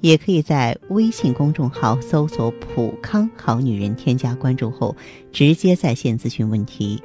[0.00, 4.96] 也可以在微信公众号搜索“普康好女人”，添加关注后
[5.32, 7.02] 直接在线咨询问题。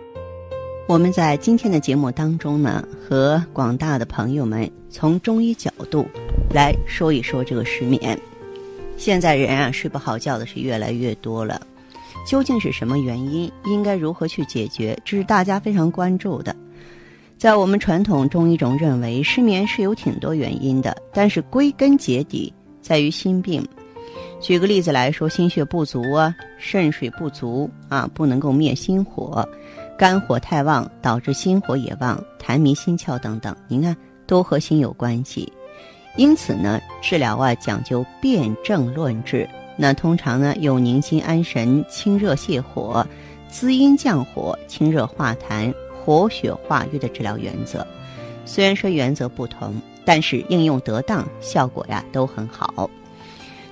[0.88, 6.06] 我们在今天的节目当中呢，和广大的朋友们从中医角度
[6.54, 8.18] 来说一说这个失眠。
[8.96, 11.60] 现在人啊睡不好觉的是越来越多了，
[12.26, 13.52] 究竟是什么原因？
[13.66, 14.98] 应该如何去解决？
[15.04, 16.56] 这是大家非常关注的。
[17.38, 22.54] 在我们传统中医中认为，失眠是有挺多原因的，但是归根结底。
[22.86, 23.68] 在于心病，
[24.40, 29.44] 举个例子来说，心血不足啊，肾水不足啊，不能够灭心火，
[29.98, 35.52] 肝火太旺导致心火也旺，痰迷心窍等等，您看都和心有关系。
[36.16, 39.50] 因此呢，治疗啊讲究辨证论治。
[39.76, 43.04] 那通常呢有宁心安神、清热泻火、
[43.50, 47.86] 滋阴降火、清热化痰、活血化瘀的治疗原则。
[48.46, 49.74] 虽然说原则不同。
[50.06, 52.90] 但是应用得当，效果呀都很好。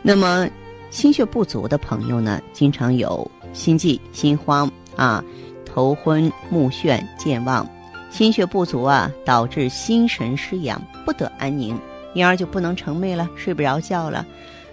[0.01, 0.49] 那么
[0.89, 5.23] 心血不足的朋友呢，经常有心悸、心慌啊，
[5.65, 7.65] 头昏目眩、健忘。
[8.09, 11.79] 心血不足啊，导致心神失养，不得安宁，
[12.13, 14.23] 因而就不能成寐了，睡不着觉了。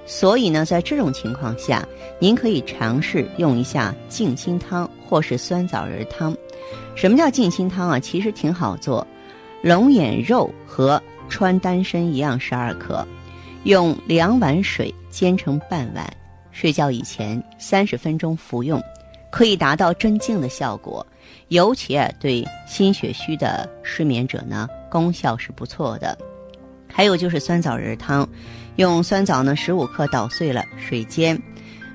[0.05, 1.87] 所以呢，在这种情况下，
[2.19, 6.37] 您可以尝试用一下静心汤或是酸枣仁汤。
[6.95, 7.99] 什么叫静心汤啊？
[7.99, 9.07] 其实挺好做，
[9.63, 11.03] 龙眼肉和。
[11.31, 13.07] 穿丹参一样十二克，
[13.65, 16.07] 用两碗水煎成半碗，
[16.51, 18.83] 睡觉以前三十分钟服用，
[19.31, 21.07] 可以达到镇静的效果。
[21.49, 26.19] 尤其啊，对心血虚的失眠者呢，功效是不错的。
[26.93, 28.29] 还有就是酸枣仁汤，
[28.77, 31.41] 用酸枣呢十五克捣碎了水煎，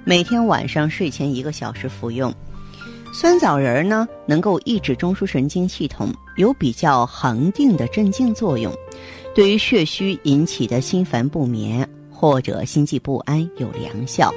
[0.05, 2.33] 每天晚上睡前一个小时服用。
[3.13, 8.73] 酸枣仁呢，能够抑制中枢神经系统，有比较恒定的镇静作用。
[9.35, 14.33] 对于血虚引起的心烦不眠或者心悸不安有良效。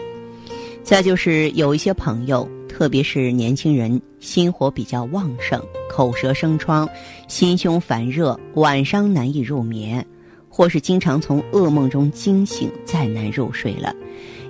[0.83, 6.89] 再就是有一些朋友，特别是年轻人，心火比较旺盛，口舌生疮，
[7.29, 10.05] 心胸烦热，晚上难以入眠，
[10.49, 13.95] 或是经常从噩梦中惊醒，再难入睡了。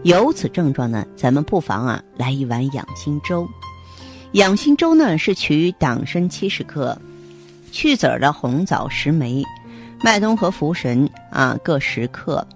[0.02, 3.46] 有此症状呢，咱们不妨啊来一碗养心粥。
[4.32, 6.98] 养心粥呢是取党参七十克，
[7.70, 9.44] 去籽儿的红枣十枚。
[10.00, 12.46] 麦冬和茯神啊各十克，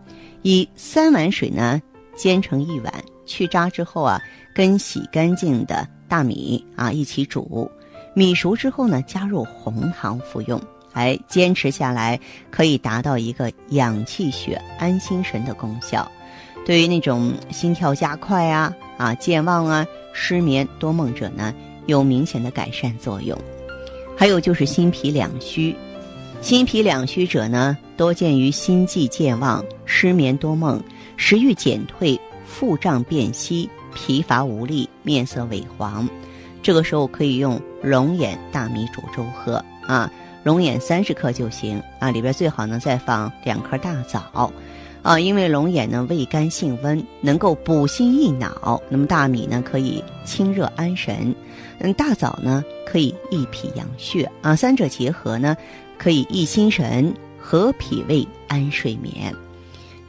[0.43, 1.81] 以三碗水呢
[2.15, 2.93] 煎成一碗，
[3.27, 4.21] 去渣之后啊，
[4.55, 7.69] 跟洗干净的大米啊一起煮，
[8.15, 10.61] 米熟之后呢加入红糖服用，
[10.93, 12.19] 哎，坚持下来
[12.51, 16.11] 可以达到一个养气血、安心神的功效。
[16.65, 21.53] 对于那种心跳加快啊、啊健忘啊、失眠多梦者呢，
[21.87, 23.37] 有明显的改善作用。
[24.17, 25.75] 还有就是心脾两虚。
[26.43, 30.83] 心脾两虚者呢，多见于心悸健忘、失眠多梦、
[31.17, 36.07] 食欲减退、腹胀便稀、疲乏无力、面色萎黄。
[36.61, 40.11] 这个时候可以用龙眼、大米煮粥喝啊，
[40.43, 44.53] 龙眼三十克就行啊，里边最好呢再放两颗大枣
[45.01, 48.83] 啊，因为龙眼呢味甘性温，能够补心益脑。
[48.89, 51.33] 那么大米呢可以清热安神，
[51.79, 55.57] 嗯，大枣呢可以益脾养血啊，三者结合呢。
[56.03, 59.33] 可以益心神、和脾胃、安睡眠。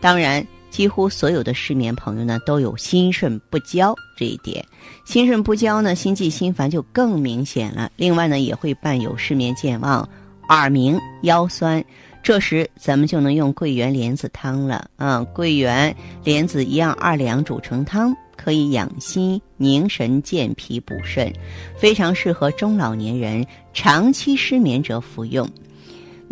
[0.01, 4.65] 当然，几乎所有的失眠朋友呢，都有心肾不交这一点。
[5.05, 7.91] 心肾不交呢，心悸心烦就更明显了。
[7.95, 10.09] 另外呢，也会伴有失眠、健忘、
[10.49, 11.83] 耳鸣、腰酸。
[12.23, 14.89] 这时，咱们就能用桂圆莲子汤了。
[14.95, 21.31] 啊，桂圆、莲子一样二两煮成汤，可以养心、宁神、健脾、补肾，
[21.77, 25.47] 非常适合中老年人、长期失眠者服用。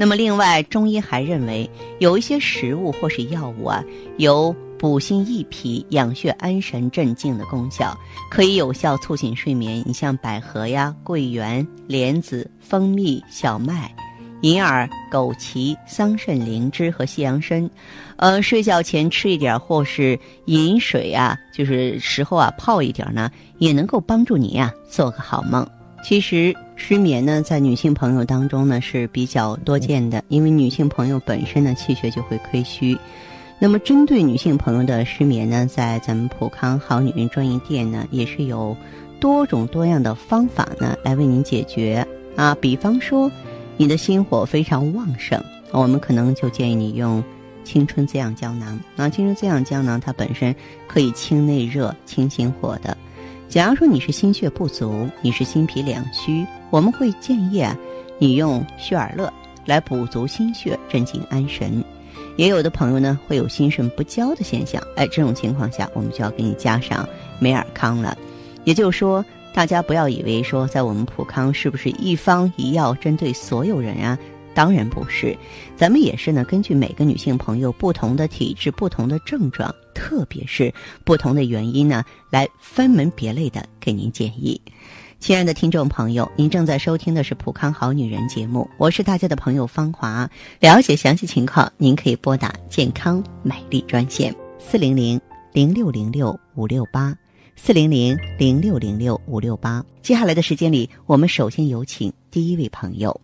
[0.01, 1.69] 那么，另外，中医还认为
[1.99, 3.83] 有一些食物或是药物啊，
[4.17, 7.95] 有补心益脾、养血安神、镇静的功效，
[8.31, 9.83] 可以有效促进睡眠。
[9.85, 13.93] 你像百合呀、桂圆、莲子、蜂蜜、小麦、
[14.41, 17.69] 银耳、枸杞、桑葚、灵芝和西洋参，
[18.15, 25.63] 呃，睡觉前吃一点，或是饮水啊，就是时候啊泡一点呢，也能够帮助你呀做个好梦。
[26.03, 26.55] 其实。
[26.83, 32.97] 失眠呢，在女性朋友当中呢是比较多见的，因为女性朋友本身呢气血就会亏虚。
[33.59, 38.75] 那么，针对女性朋友的失眠呢，在咱们普康好女人专营店呢，也是有
[39.19, 42.03] 多种多样的方法呢来为您解决
[42.35, 42.57] 啊。
[42.59, 43.31] 比方说，
[43.77, 45.39] 你的心火非常旺盛，
[45.71, 47.23] 我们可能就建议你用
[47.63, 48.79] 青春滋养胶囊。
[48.95, 50.53] 那青春滋养胶囊它本身
[50.87, 52.97] 可以清内热、清心火的。
[53.51, 57.77] 假如说你是心血不足，你是心脾两虚，我们会建议啊，
[58.17, 59.31] 你用血尔乐
[59.65, 61.83] 来补足心血，镇静安神。
[62.37, 67.05] 也有的朋友呢会有心肾不交的现象，哎，这种情况下我们就要给你加上
[67.39, 68.17] 美尔康了。
[68.63, 74.17] 也就是说，大家不要以为说在我们普康是不是一方一药针对所有人啊？
[74.53, 75.37] 当然不是，
[75.75, 84.59] 咱们也是呢，根据每个女性朋友不同的体质、不同的症状，特别是不同的原因呢，来分门别类的给您建议。
[85.19, 90.27] 亲爱的听众朋友，您正在收听的是《普康好女人》节目，我是大家的朋友芳华。
[90.59, 95.21] 了解详细情况，您可以拨打健康美丽专线四零零
[95.53, 97.15] 零六零六五六八
[97.55, 99.85] 四零零零六零六五六八。
[100.01, 103.21] 接下来的时间里，我们首先有请第一位朋友。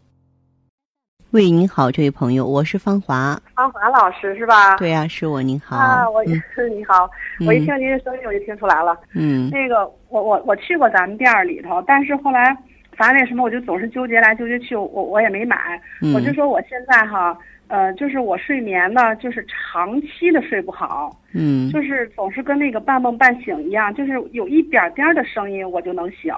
[1.31, 3.37] 喂，您好，这位朋友，我是芳华。
[3.53, 4.77] 芳华老师是吧？
[4.77, 5.43] 对呀，是我。
[5.43, 5.75] 您好。
[5.75, 7.09] 啊，我是你好。
[7.45, 8.97] 我一听您的声音，我就听出来了。
[9.13, 9.49] 嗯。
[9.49, 12.55] 那个，我我我去过咱们店里头，但是后来，
[12.95, 15.57] 反正那什么，我就总是纠结来纠结去，我我也没买。
[16.01, 16.13] 嗯。
[16.13, 17.37] 我就说我现在哈，
[17.67, 21.13] 呃，就是我睡眠呢，就是长期的睡不好。
[21.33, 21.69] 嗯。
[21.73, 26.33] 就是总是跟那个半梦半醒一样，就是有一点点的声音我就能醒，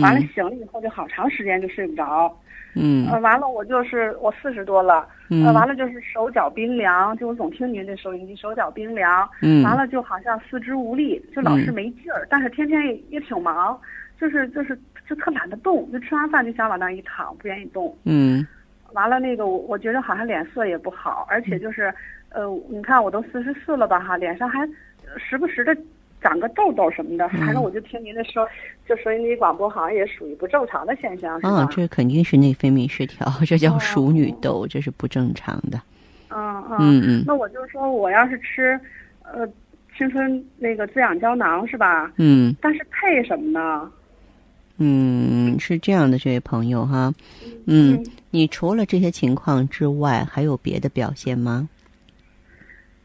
[0.00, 2.34] 完了醒了以后就好长时间就睡不着。
[2.74, 13.78] 嗯，呃，完了，我就是我四十多了，呃，完了就是手脚冰凉，就我总听您这收音机，手脚冰凉，嗯，完了就好像四肢无力，就老是没劲儿，但是天天也也挺忙，
[14.20, 14.78] 就是就是
[15.08, 18.46] 就特懒得动，就吃完饭就想往那一躺，不愿意动，嗯，
[18.92, 21.92] 完了那个我我觉得好像脸色也不好，而且就是，
[22.28, 24.68] 呃，你看我都四十四了吧哈，脸上还
[25.16, 25.76] 时不时的。
[26.20, 28.46] 长个痘痘什么的，反正我就听您的说，
[28.88, 31.66] 就收音机广播好像也属于不正常的现象，是吧？
[31.70, 35.80] 这肯定是内分泌失调， 这叫熟女痘，这是不正常的。
[36.30, 37.24] 嗯嗯嗯。
[37.26, 38.78] 那我就说，我要是吃，
[39.22, 39.48] 呃，
[39.96, 42.12] 青春那个滋养胶囊是吧？
[42.16, 42.54] 嗯。
[42.60, 43.90] 但是配什么呢？
[44.82, 47.12] 嗯，是这样的，这位朋友哈，
[47.66, 51.68] 嗯，你除了这些情况之外，还有别的表现吗？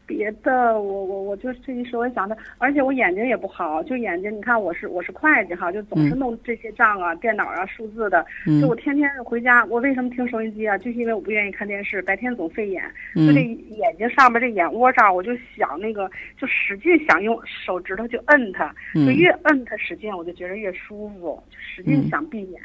[0.06, 8.24] 别的，我我我就这一时我想的，而且我眼睛也不好，就眼睛，你看我是我是会计哈，就总是弄这些账啊，电脑啊，数字的，
[8.60, 10.78] 就我天天回家，我为什么听收音机啊？
[10.78, 12.82] 就是因为我不愿意看电视，白天总费眼，
[13.14, 22.60] 就这眼睛上面这眼窝这儿，我就想那个，就使劲想用手指头就摁它，就越摁它使劲，我就觉得越舒服，就使劲想闭眼，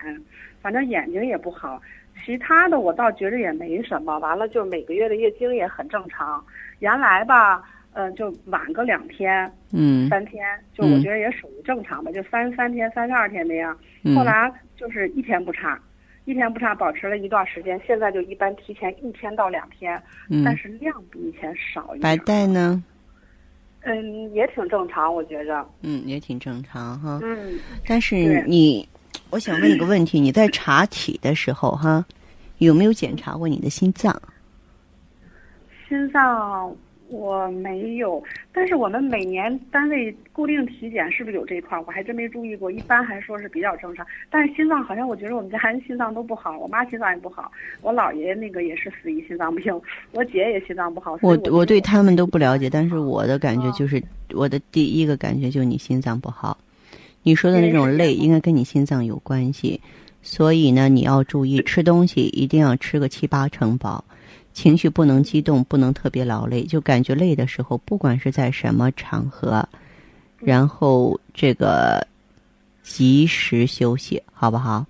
[0.61, 1.81] 反正眼睛也不好。
[2.23, 6.43] 其他的我倒觉着也没什么，完了就每个月的月经也很正常，
[6.79, 7.63] 原来吧，
[7.93, 13.77] 嗯，就晚个两天，嗯，三天，就我觉得也属于正常吧，就三三天、三十二天那样。
[14.15, 15.79] 后来就是一天不差，
[16.25, 20.01] 一天不差，保持了一段时间，现在就一般提前一天到两天，
[20.45, 22.01] 但是量比以前少一点。
[22.01, 22.83] 白带呢？
[23.81, 25.67] 嗯，也挺正常，我觉着。
[25.81, 27.19] 嗯，也挺正常哈。
[27.23, 28.87] 嗯，但是你。
[29.31, 32.05] 我想问你个问题：你在查体的时候，哈，
[32.57, 34.21] 有没有检查过你的心脏？
[35.87, 36.75] 心脏
[37.07, 38.23] 我没有，
[38.53, 41.77] 但是我们每年单位固定体检是不是有这一块？
[41.85, 42.71] 我还真没注意过。
[42.71, 49.73] 一般还说是比较正常，但是心脏好像我觉得我们家人心脏都不好，我妈心脏也不好，我姥爷那个也是死于心脏病，
[50.11, 51.17] 我姐也心脏不好。
[51.21, 54.01] 我我对他们都不了解，但是我的感觉就是，
[54.33, 56.57] 我的第一个感觉就是你心脏不好。
[57.23, 59.79] 你说的那种累，应该跟你心脏有关系，
[60.23, 64.03] 所以呢，你要注意吃东西，一定要吃个七八成饱，
[64.53, 69.67] 情绪不能激动，不能特别劳累，就感觉累的时候，不管是在什么场合，
[70.39, 72.05] 然后这个
[72.81, 74.85] 及时休息，好不好？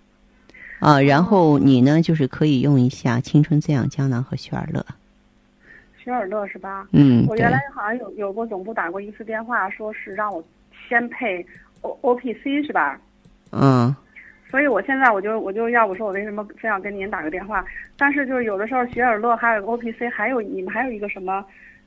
[0.79, 4.83] 啊，然后你呢，就是可以用一下青春滋养胶囊和雪尔乐。
[6.01, 6.87] 雪尔乐是吧？
[6.91, 10.43] 嗯，我原来好像有有过总部打过一次电话，说是让我
[10.89, 11.45] 先配。
[11.81, 12.99] O O P C 是吧？
[13.51, 13.95] 嗯，
[14.49, 17.63] 所以我现在我就我就要我说，我为什么非要跟您打个电话？
[17.97, 21.43] 但是就是有的时候雪尔乐还有 O P C，还有你们还有一个什么，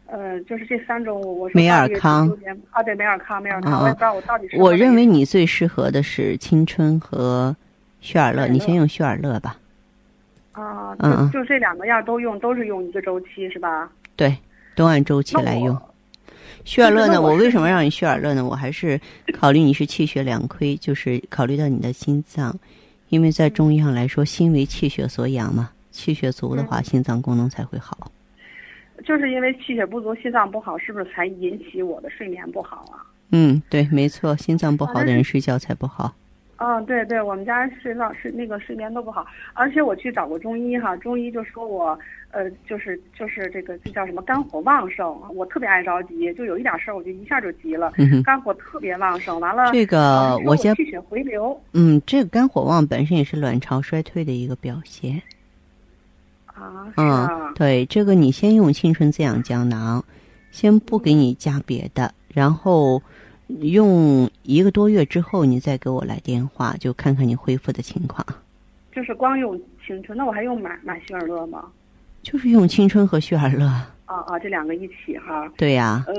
[0.06, 2.28] 呃，就是这三种我说美尔康
[2.70, 4.58] 啊，对，美尔康，美尔康，我也不知道我到底是。
[4.58, 7.54] 我认为你最适合的是青春和
[8.00, 9.56] 雪尔乐，你先用雪尔乐吧。
[10.52, 13.90] 啊，嗯就这两个药都用，都是用一个周期是吧？
[14.14, 14.36] 对，
[14.76, 15.76] 都按周期来用。
[16.64, 17.20] 血尔乐呢？
[17.20, 18.44] 我为什么让你血尔乐呢？
[18.44, 18.98] 我还是
[19.32, 22.58] 考虑你是气血两亏，就是考虑到你的心脏，
[23.10, 28.10] 因为在中医上来说，心为气血所养嘛，气血足的话，心脏功能才会好。
[29.04, 33.04] 就是因为气血不足，心脏不好，是不是才引起我的睡眠不好啊？
[33.30, 36.14] 嗯，对，没错，心脏不好的人睡觉才不好。
[36.56, 41.98] 嗯，对对，我们家睡老是那个睡眠都不好，而且我去找过中医哈，中医就说我
[42.30, 47.92] 呃就是就是这个这叫什么肝火旺盛，我特别爱着急，就有一点事儿我就一下就急了，
[48.24, 49.40] 肝火特别旺盛。
[49.40, 51.60] 完了，这个我先气血回流。
[51.72, 55.20] 嗯，这个肝火旺本身也是卵巢衰退的一个表现。
[56.46, 60.04] 啊，嗯，对，这个你先用青春滋养胶囊，
[60.52, 63.02] 先不给你加别的，然后。
[63.48, 68.24] 用一个多月之后，你再给我来电话，就看看你恢复的情况。
[68.92, 71.64] 就是光用青春，那我还用买买旭尔乐吗？
[72.22, 73.66] 就是用青春和旭尔乐。
[74.06, 75.50] 啊啊，这两个一起哈。
[75.56, 76.04] 对呀。
[76.06, 76.14] 呃，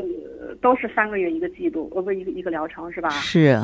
[0.61, 3.09] 都是三个月一个季度，呃，不一个一个疗程是吧？
[3.09, 3.59] 是。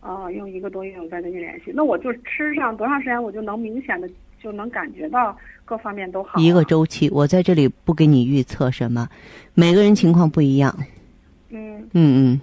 [0.00, 1.72] 哦，用一个多月我再跟你联系。
[1.74, 4.08] 那我就吃上多长时间，我就能明显的
[4.42, 6.40] 就能感觉到各方面都好。
[6.40, 9.08] 一个周期，我在这里不给你预测什么，
[9.54, 10.74] 每个人情况不一样。
[11.48, 11.80] 嗯。
[11.92, 12.40] 嗯嗯。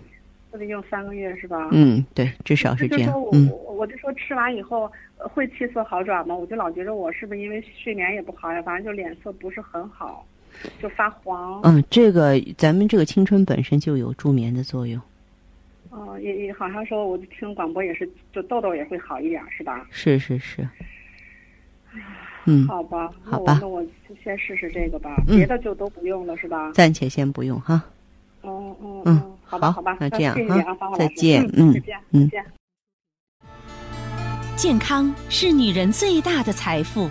[0.58, 1.70] 得用三个月是吧？
[1.72, 3.14] 嗯，对，至少是这样。
[3.32, 6.36] 嗯，我就说吃完以后会气色好转吗？
[6.36, 8.62] 我就老觉得我是不是因为睡眠也不好呀？
[8.62, 10.26] 反正就脸色不是很好，
[10.82, 11.62] 就发黄。
[11.64, 15.02] 嗯，这个咱们这个青春本身就有助眠的作用。
[15.90, 19.88] 哦，也也好像说，我就听广播也是，就痘痘也会好一点，是吧？
[19.90, 20.68] 是是是。
[22.46, 26.72] 嗯，好吧，好吧，那我就先试试这个吧，别的就都不用了，是吧？
[26.74, 27.84] 暂且先不用哈。
[28.44, 29.37] 嗯嗯嗯。
[29.48, 32.46] 好吧，好吧，那这样哈，再见，嗯，再见，嗯，再见。
[34.58, 37.10] 健康是女人最大的财富，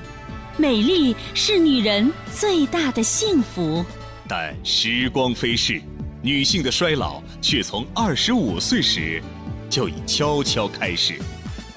[0.58, 3.84] 美丽是女人最大的幸福。
[4.28, 5.80] 但时光飞逝，
[6.22, 9.22] 女性的衰老却从二十五岁时
[9.70, 11.14] 就已悄悄开始。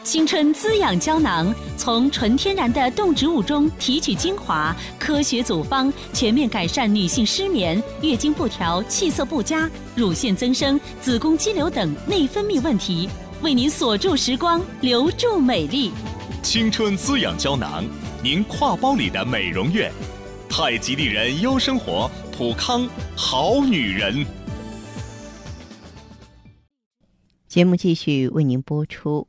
[0.01, 13.07] 青春滋养胶囊，从纯天然的动植物中提取精华，科学组方，全面改善女性失眠、月经不调、气色不佳、乳腺增生、子宫肌瘤等内分泌问题，
[13.41, 15.91] 为您锁住时光，留住美丽。
[16.41, 17.85] 青春滋养胶囊，
[18.23, 19.91] 您挎包里的美容院。
[20.49, 24.25] 太极丽人优生活，普康好女人。
[27.47, 29.28] 节目继续为您播出。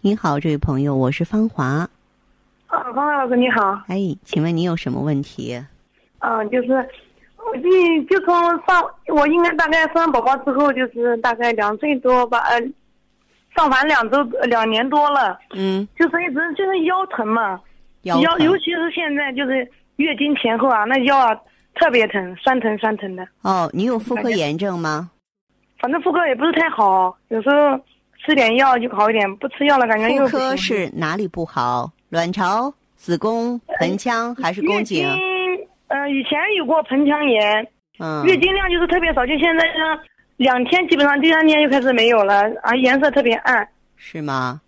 [0.00, 1.64] 你好，这位朋友，我是芳华。
[1.64, 1.88] 啊，
[2.68, 3.82] 芳华老师你好。
[3.88, 5.60] 哎，请问你有什么问题？
[6.20, 6.72] 嗯，就是
[7.36, 8.32] 我这就从
[8.64, 12.60] 上，我应该大概生完宝宝之后，就是大概两岁多吧，呃，
[13.56, 15.36] 上完两周两年多了。
[15.54, 15.86] 嗯。
[15.98, 17.60] 就是一直就是腰疼嘛，
[18.02, 21.34] 腰尤其是现在就是月经前后啊，那腰啊
[21.74, 23.26] 特别疼，酸疼酸疼的。
[23.42, 25.10] 哦，你有妇科炎症吗？
[25.80, 27.80] 反正妇科也不是太好，有时候。
[28.28, 31.90] 吃点药就好一点，不吃药了感觉又妇科是哪里不好？
[32.10, 35.00] 卵巢、子宫、盆腔还是宫颈？
[35.08, 37.66] 月经，呃，以前有过盆腔炎，
[37.98, 39.98] 嗯，月经量就是特别少，就现在呢，
[40.36, 43.66] 两天基本上第三天就开始没有了，啊，颜色特别暗。
[43.96, 44.60] 是吗？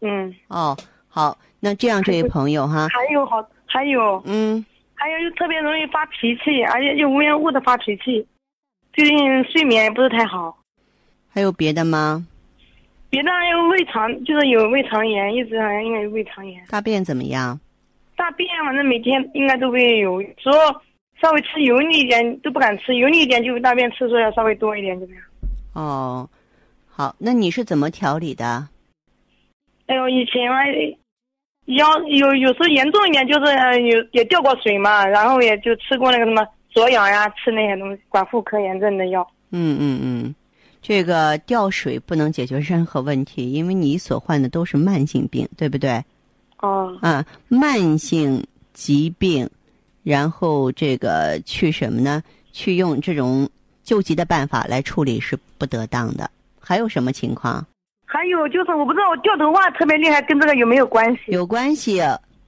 [0.00, 0.34] 嗯。
[0.48, 0.74] 哦，
[1.06, 8.26] 好，那这样这位朋友哈，还有好，还有，嗯，还有就特别容易发脾气，而且就无缘无故的发脾气，
[8.94, 10.56] 最近睡眠也不是太好。
[11.28, 12.26] 还有别的吗？
[13.08, 16.62] 别的还有胃肠，就是有胃肠炎，一直好像应该有胃肠炎。
[16.70, 17.58] 大便怎么样？
[18.16, 20.58] 大便反正每天应该都会有，时候
[21.20, 25.24] 稍微吃油腻一点都不敢吃，油腻一点就大便次数要稍微多一点，怎么样？
[25.74, 26.28] 哦，
[26.86, 28.68] 好，那你是怎么调理的？
[29.86, 30.56] 哎呦，以前嘛，
[31.66, 39.26] 腰有有时候严重一点，就是有也掉过水嘛，然后也就吃过那个什么左氧呀，吃那些东西管妇科炎症的药。
[39.52, 40.34] 嗯嗯嗯。
[40.88, 46.00] 这个掉水不能解决任何问题，因为你所患的都是慢性病，对不对？
[46.60, 46.96] 哦。
[47.02, 49.50] 啊，慢性疾病，
[50.04, 52.22] 然后这个去什么呢？
[52.52, 53.50] 去用这种
[53.82, 56.30] 救急的办法来处理是不得当的。
[56.60, 57.66] 还有什么情况？
[58.04, 61.32] 还有就是，我不知道我掉头发特别厉害，跟这个有没有关系？
[61.32, 62.00] 有关系，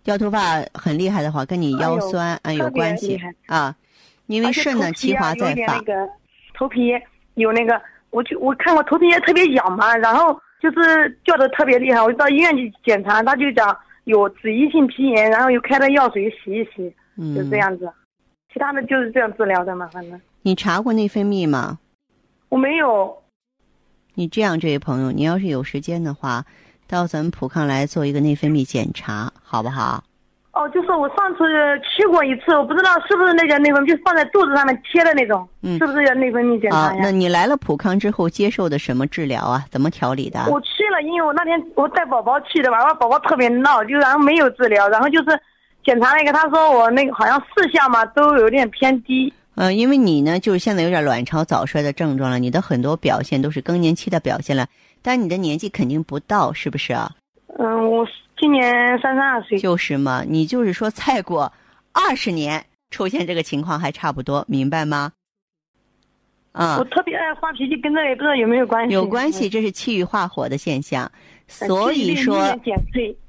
[0.04, 3.74] 掉头发很厉害的话，跟你腰酸啊有关系啊。
[4.28, 5.82] 因为肾呢，其华在发。
[6.56, 6.92] 头皮
[7.34, 7.72] 有那个。
[8.10, 16.94] 我就我看我头皮也特别痒嘛，然后就是叫的特别厉害，我就到医院去检查，他就讲有脂溢性皮炎，然后又开了药水洗一洗，
[17.34, 17.92] 就这样子。
[18.52, 20.20] 其他的就是这样治疗的嘛，反正。
[20.42, 21.78] 你查过内分泌吗？
[22.48, 23.22] 我没有。
[24.14, 26.44] 你这样，这位朋友，你要是有时间的话，
[26.88, 30.02] 到咱们普康来做一个内分泌检查，好不好？
[30.52, 31.44] 哦，就是我上次
[31.82, 39.64] 去过一次，我不知道是不是那个内分泌，就放在肚子上面贴的那种，嗯是不是叫内分泌检查啊，那你来了普康之后接受的什么治疗啊？
[39.70, 40.40] 怎么调理的？
[40.50, 45.40] 我去了，因为我那天我带宝宝去的吧，我宝宝特别闹，就然后没有治疗，然后就是
[45.84, 49.32] 检查了一个，他说我那个好像四项嘛都有点偏低。
[49.54, 54.66] 嗯，因为你呢，就是现在有点卵巢早衰的症状了，你的很多表现都是更年期的表现了，
[55.02, 57.10] 但你的年纪肯定不到，是不是啊？
[57.58, 58.06] 嗯，我
[58.38, 59.58] 今年三十二岁。
[59.58, 61.52] 就是嘛，你就是说再过
[61.92, 65.12] 二十年出现这个情况还差不多，明白吗？
[66.52, 68.94] 啊我，特别爱发脾气，跟这也不知道有没有关系。
[68.94, 71.10] 有关系，这是气郁化火的现象，
[71.60, 71.68] 嗯。
[71.68, 72.58] 所以说。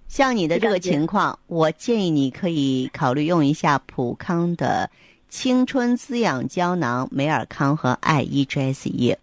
[0.07, 4.89] 像你的这个情况，我建议你可以考虑用一下普康的
[5.27, 9.15] 青春滋养胶囊美尔康和 I E G S E。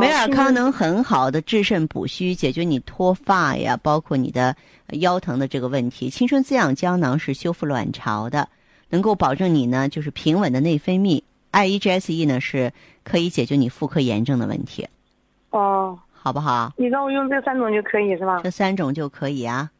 [0.00, 4.56] 美尔康能很好的治肾补虚，解决你脱发呀，包括你的
[4.94, 6.08] 腰疼的这个问题。
[6.08, 8.48] 青春滋养胶囊是修复卵巢的，
[8.88, 11.22] 能够保证你呢就是平稳的内分泌。
[11.50, 12.72] I E G S E 呢是
[13.04, 14.88] 可以解决你妇科炎症的问题，
[15.50, 16.72] 哦，好不好？
[16.76, 18.40] 你让我用这三种就可以是吧？
[18.42, 19.70] 这三种就可以啊。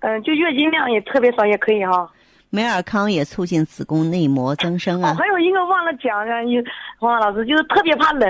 [0.00, 2.10] 嗯、就月经量也特别少也可以哈。
[2.50, 5.14] 美尔康也促进子宫内膜增生哦，啊。
[5.14, 6.56] 还有一个忘了讲啊，你
[6.98, 8.28] 黄老师就是特别怕冷。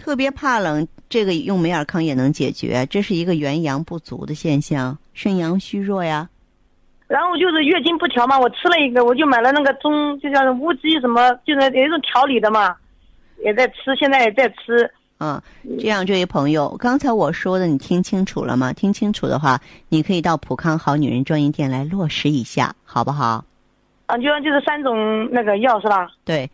[0.00, 6.26] 特别怕冷，这个用美尔康也能解决，这是一个元阳不足的现象，肾阳虚弱呀。
[7.06, 12.74] 然后就是月经不调嘛，我吃了一个，我就买了那个中，就叫乌鸡什么，就是有一种调理的嘛，
[13.44, 14.90] 也在吃，现在也在吃。
[15.18, 15.38] 嗯，
[15.78, 18.72] 这样，这位朋友，刚才我说的你听清楚了吗？
[18.72, 23.44] 听清楚的话，你可以到普康好女人专营店来落实一下，好不好？
[24.06, 26.10] 啊，就就是三种那个药是吧？
[26.24, 26.50] 对，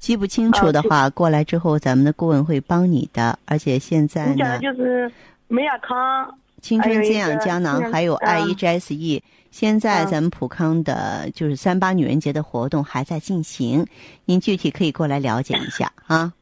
[0.00, 3.38] 记不清楚的话，过来之后咱们的顾问会帮你的。
[3.44, 5.12] 而且现在呢，就是
[5.46, 13.86] 美雅康，青春滋养胶囊还有还有一个 I 嗯 E G S E，现在嗯咱们普康的就是三八女人节的活动还在进行，
[14.24, 16.32] 您具体可以过来了解一下啊。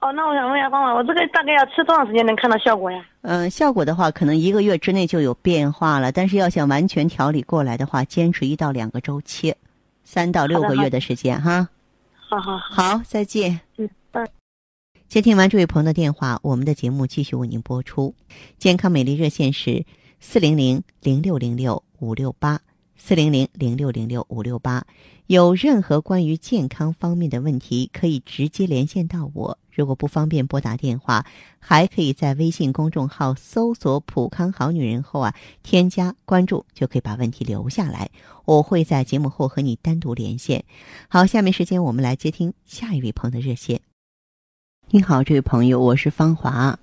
[0.00, 3.02] 哦，那我想问一下方法，我这个大概要吃多长时间能看到效果呀？
[3.22, 6.12] 嗯，效果的话，可能一个月之内就有变化了。
[6.12, 9.54] 但是要想完全调理过来的话，坚持一到两个周期，
[10.04, 11.68] 三到六个月的时间哈。
[12.32, 13.60] 好好好，再见。
[13.76, 14.26] 嗯拜。
[15.06, 18.14] 接听完这位朋友的电话，我们的节目继续为您播出。
[18.56, 19.84] 健康美丽热线是
[20.18, 22.58] 四零零零六零六五六八
[22.96, 24.86] 四零零零六零六五六八。
[25.26, 29.58] 有任何关于健康方面的问题，可以直接连线到我。
[29.74, 31.24] 如果不方便拨打电话，
[31.58, 38.10] 还可以在微信公众号搜索“普康好女人”后啊，添加关注，就可以把问题留下来。
[38.44, 40.64] 我会在节目后和你单独连线。
[41.08, 43.80] 好，下面时间我们来接听下一位朋友的热线。
[44.90, 46.78] 你好，这位朋友，我是芳华。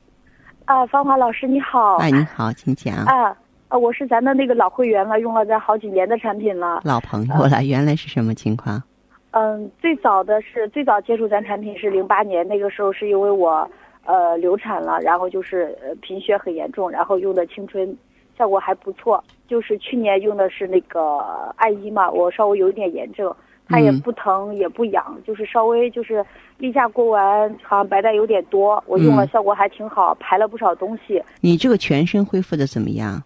[0.65, 1.97] 啊，芳华老师你好。
[1.97, 2.95] 哎，你好，请讲。
[3.05, 3.35] 啊
[3.67, 6.81] 啊，我是咱的那个老会员了，用了咱好几年的产品了。
[6.83, 8.81] 老朋友了，原来是什么情况？
[9.31, 13.69] 嗯，最早的是最早接触咱产品是零八年，那个时候是因为我
[14.05, 17.95] 呃流产了，然后就是呃贫血很严重，然后用的青春
[18.37, 19.23] 效果还不错。
[19.47, 21.19] 就是去年用的是那个
[21.57, 23.35] 艾依嘛，我稍微有一点炎症，
[23.67, 26.25] 它也嗯不疼也不痒，就是稍微就是
[26.57, 31.21] 例假过完好像白带有点多，我用了嗯效果还挺好，排了不少东西。
[31.41, 33.21] 你这个全身恢复的怎么样？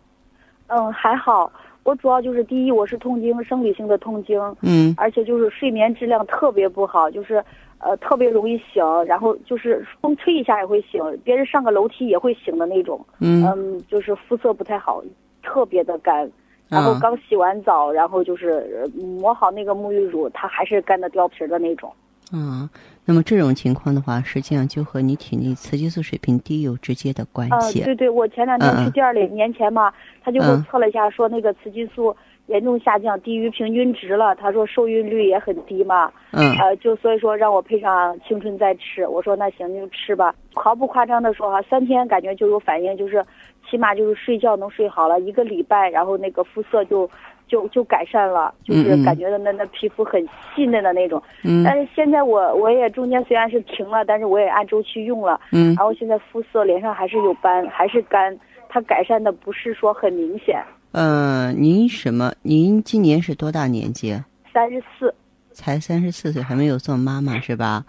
[0.67, 1.51] 嗯，还好。
[1.83, 7.43] 我主要就是第一，我是痛经，生理性的痛经，嗯而且就是睡眠质量特别不好，就是
[7.79, 13.05] 呃特别容易醒，然后就是风吹一下也会醒，别人上个楼梯也会醒的那种。
[13.19, 15.03] 嗯嗯，就是肤色不太好，
[15.41, 16.29] 特别的干。
[16.69, 18.49] 然后啊刚洗完澡，然后就是
[18.81, 21.91] 呃抹好那个沐浴乳，它还是干的掉皮儿的那种。
[22.33, 22.67] 啊，
[23.05, 27.83] 那么这种情况的话，实际上就和你体内雌激素水平低有直接的关呃，系。
[27.83, 29.93] 对对，我前两天嗯嗯去店里，年前嘛，
[30.23, 32.15] 他就给我嗯测了一下，说那个雌激素
[32.47, 34.33] 严重下降，低于平均值了。
[34.35, 39.05] 他说受孕率也很低嘛，嗯呃，就所以说让我配上青春再吃。
[39.07, 43.23] 我说那行就吃吧，毫不夸张的说哈，三天感觉就有反应，就是
[43.69, 47.07] 起码就是睡觉能睡好了，一个礼拜，然后那个肤色就
[47.53, 50.19] 就就改善了，就是嗯嗯感觉到那那皮肤很
[50.55, 51.21] 细嫩的那种。
[51.43, 55.39] 嗯但是现在我我也中间虽然是停了，但是我也按周期用了。
[55.51, 58.35] 嗯然后现在肤色脸上还是有斑，还是干，
[58.69, 60.59] 它改善的不是说很明显。
[60.93, 62.33] 呃，您什么？
[62.41, 64.19] 您今年是多大年纪？
[64.51, 65.13] 三十四，
[65.51, 67.85] 才三十四岁，还没有做妈妈是吧？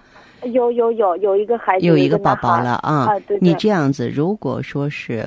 [0.52, 3.08] 有有有有一个孩子，有一个宝宝了啊！
[3.08, 3.38] 啊，对对。
[3.40, 5.26] 你这样子，如果说是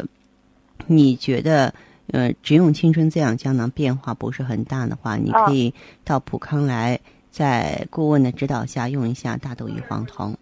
[0.86, 1.74] 你觉得
[2.12, 5.74] 呃只用青春滋养胶囊变化不是很大的话，你啊可以
[6.06, 10.36] 到普康来，在顾问的指导下用一下大豆异黄酮。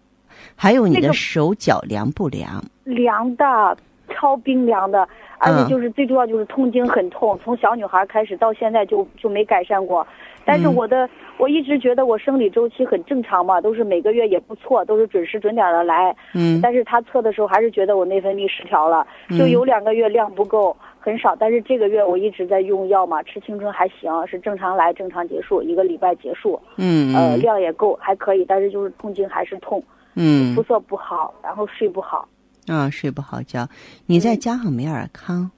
[0.54, 2.62] 还有你的手脚凉不凉？
[2.84, 3.76] 凉的，
[4.10, 10.06] 超冰凉的，而且就是最重要就是痛经很痛，从小女孩开始到现在就就没改善过。
[10.44, 16.14] 但是我的我一直觉得我生理周期很正常嘛，都是每个月也不错，都是准时准点的来。
[16.34, 16.60] 嗯。
[16.60, 20.76] 但是他测的时候还是觉得我内分泌失调了，就有两个月量不够，
[21.06, 21.36] 很少。
[21.36, 26.60] 但是这个月我一直在用药嘛，吃青春还行，是正常来正常结束，一个礼拜结束。
[26.78, 27.14] 嗯。
[27.14, 29.80] 呃，量也够，还可以，但是就是痛经还是痛。
[30.14, 30.52] 嗯。
[30.56, 32.28] 肤色不好，然后睡不好。
[32.66, 33.68] 啊，睡不好觉。
[34.06, 35.48] 你再加上美尔康，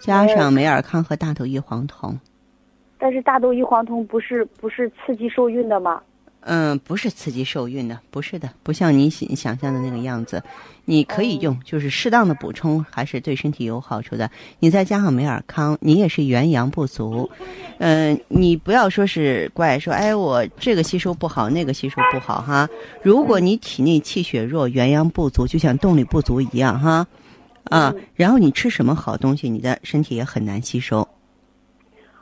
[0.00, 2.18] 加上美尔康和大豆异黄酮。
[2.98, 6.02] 但是大豆异黄酮不是不是刺激受孕的吗？
[6.48, 10.40] 嗯，不是刺激受孕的，不是的，不像你想想象的那个样子。
[10.84, 14.30] 你可以用，就是适当的补充，还是对身体有好处的。
[14.60, 17.28] 你再加上美尔康，你也是元阳不足。
[17.78, 22.68] 嗯，你不要说是怪说，哎，我这个吸收不好，那个吸收不好哈。
[23.02, 27.04] 如果你体内气血弱，元阳不足，就像动力不足一样哈。
[27.64, 31.08] 啊，然后你吃什么好东西，你的身体也很难吸收。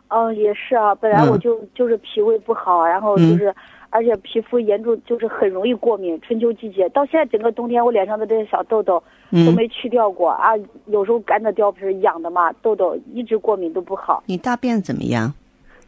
[0.09, 3.55] 哦，也是啊，本来我就就是脾胃不好，然后就是，
[3.95, 6.21] 而且皮肤严重，就是很容易过敏。
[6.21, 9.01] 春秋季节到现在整个冬天，我脸上的这些小痘痘
[9.47, 10.49] 都没去掉过啊。
[10.87, 14.25] 有时候干的掉皮痒的嘛，痘痘一直过敏都不好。
[14.27, 15.33] 你大便怎么样？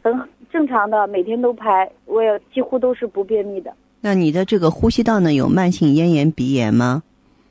[0.01, 0.17] 很
[0.49, 3.73] 正常的，每天都排，我也几乎都是不便秘的。
[3.99, 5.33] 那你的这个呼吸道呢？
[5.33, 7.03] 有慢性咽炎、鼻炎吗？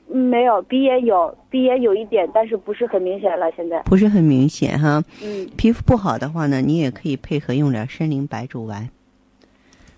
[0.08, 3.52] 嗯，没有鼻炎有鼻炎有一点，但是不是很明显了。
[3.54, 5.02] 现在不是很明显哈。
[5.22, 8.88] 嗯，皮肤不好的话呢，你也可以配合用点参苓白术丸。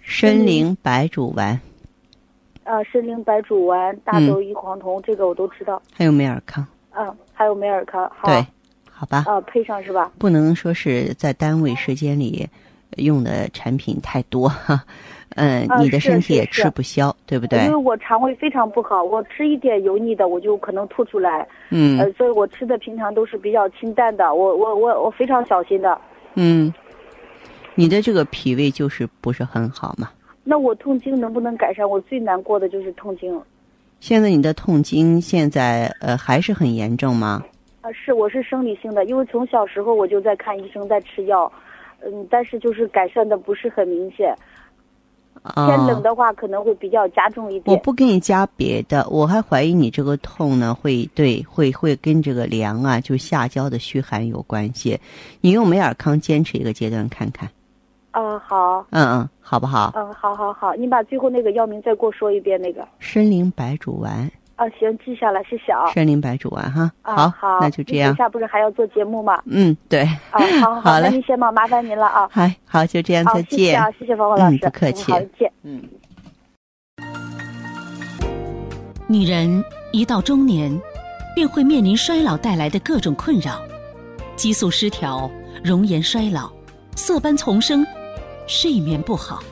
[0.08, 1.60] 参苓白术丸。
[2.64, 5.80] 啊，参苓白术丸、大豆异黄酮，这个我都知道。
[5.92, 6.66] 还有美尔康。
[6.96, 8.10] 嗯，还有美尔康。
[8.24, 8.46] 对，
[8.90, 9.24] 好吧。
[9.26, 10.10] 啊，配上是吧？
[10.18, 12.48] 不能说是在单位时间里
[12.96, 14.82] 用的产品太多哈。
[15.36, 17.64] 嗯，你的身体也吃不消，对不对？
[17.66, 21.46] 因为我肠胃非常不好，我吃一点油腻的我就可能吐出来。
[21.70, 26.00] 嗯，呃，所以我吃的平常都是比较清淡的，我我我我非常小心的。
[26.34, 26.72] 嗯，
[27.78, 30.10] 你的这个脾胃就是不是很好嘛？
[30.42, 31.88] 那我痛经能不能改善？
[31.88, 33.40] 我最难过的就是痛经。
[34.00, 37.40] 现在你的痛经现在呃还是很严重吗？
[37.82, 41.52] 啊，是，我是生理性的，因为从小时候我就在看医生，在吃药，
[42.04, 44.34] 嗯，但是就是改善的不是很明显。
[45.54, 47.76] 天冷的话可能会比较加重一点。
[47.76, 54.98] 我不给你加别的，我还怀疑你这个痛呢，会对会会跟这个凉啊，就下焦的虚寒有关系。
[55.40, 57.48] 你用美尔康坚持一个阶段看看。
[58.12, 58.84] 嗯，好。
[58.90, 59.92] 嗯嗯，好不好？
[59.94, 62.86] 嗯，好好好，你把最后那个药名再给我说一遍，那个。
[63.00, 64.30] 参苓白术丸。
[64.56, 65.86] 啊，行，记下来，谢谢啊。
[65.92, 68.10] 参苓白术丸哈，好，好，那就这样。
[68.10, 69.40] 等下不是还要做节目吗？
[69.46, 70.00] 嗯，对。
[70.32, 72.28] 啊，好，好那您先忙，麻烦您了啊。
[72.32, 73.58] 嗨，好，就这样，再见。
[73.58, 75.12] 谢谢啊，谢谢芳芳老师，不客气。
[75.12, 75.52] 好，见。
[75.62, 75.80] 嗯。
[79.06, 80.76] 女人一到中年，
[81.36, 83.62] 便会面临衰老带来的各种困扰，
[84.34, 85.30] 激素失调、
[85.62, 86.50] 容颜衰老、
[86.96, 87.86] 色斑丛生、
[88.48, 89.44] 睡眠不好。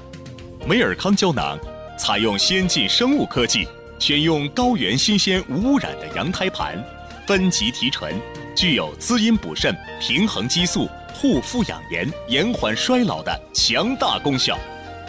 [0.66, 1.56] 美尔康胶囊
[1.98, 3.68] 采用先进生物科技。
[3.98, 6.76] 选用高原新鲜无污染的羊胎盘，
[7.26, 8.14] 分级提纯，
[8.54, 14.58] 具有滋阴补肾、平衡激素、护肤养颜、延缓衰老的强大功效。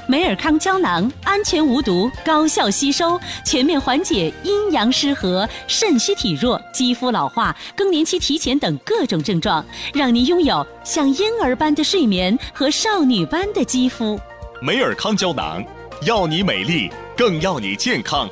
[0.09, 14.17] 美尔康胶囊安全无毒，高效吸收，全面缓解阴阳失和、肾虚体弱、肌肤老化、更年期提前等各种症状，让您拥有像婴儿般的睡眠和少女般的肌肤。
[14.61, 15.61] 美尔康胶囊，
[16.05, 18.29] 要你美丽，更要你健康。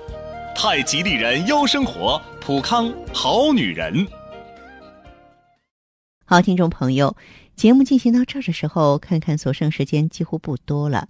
[0.55, 4.07] 太极丽人优生活，普康好女人。
[6.23, 7.17] 好，听众朋友，
[7.57, 11.09] 节目进行到这儿的时候，看看所剩时间几乎不多了。